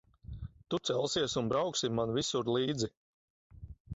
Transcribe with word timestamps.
Tu 0.73 0.77
celsies 0.89 1.35
un 1.41 1.51
brauksi 1.51 1.91
man 1.99 2.15
visur 2.17 2.49
līdzi. 2.57 2.89